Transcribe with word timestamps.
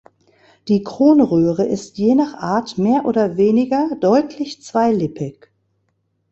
Die 0.67 0.81
Kronröhre 0.83 1.63
ist 1.63 1.99
je 1.99 2.15
nach 2.15 2.33
Art 2.33 2.79
mehr 2.79 3.05
oder 3.05 3.37
weniger 3.37 3.91
deutlich 3.99 4.59
zweilippig. 4.63 5.49